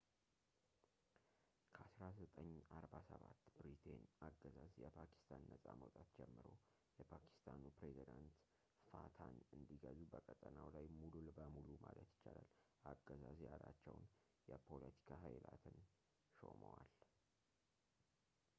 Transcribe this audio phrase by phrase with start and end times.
[1.73, 6.47] "ከ1947 ብሪቴይን አገዛዝ የፓኪስታን ነጻ መውጣት ጀምሮ፣
[6.99, 8.39] የፓኪስታኑ ፕሬዝደንት
[8.91, 12.49] fataን እንዲገዙ በቀጠናው ላይ ሙሉ በሙሉ ማለት ይቻላል
[12.91, 14.03] አገዛዝ ያላቸውን
[14.53, 15.77] የ”ፖለቲካ ኃይላትን”
[16.41, 16.91] ሾመዋል።